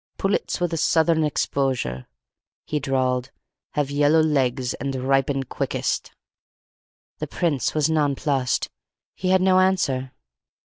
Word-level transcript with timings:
"Pullets 0.17 0.59
with 0.59 0.73
a 0.73 0.77
southern 0.77 1.23
exposure," 1.23 2.07
he 2.65 2.79
drawled, 2.79 3.29
"have 3.73 3.91
yellow 3.91 4.21
legs 4.21 4.73
and 4.73 4.95
ripen 4.95 5.43
quickest." 5.43 6.11
The 7.19 7.27
Prince 7.27 7.75
was 7.75 7.87
nonplussed. 7.87 8.71
He 9.15 9.29
had 9.29 9.41
no 9.43 9.59
answer. 9.59 10.11